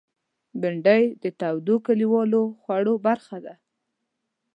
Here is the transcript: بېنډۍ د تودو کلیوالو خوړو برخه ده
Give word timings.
بېنډۍ 0.61 1.03
د 1.23 1.25
تودو 1.39 1.75
کلیوالو 1.87 2.41
خوړو 2.61 2.93
برخه 3.05 3.37
ده 3.45 3.53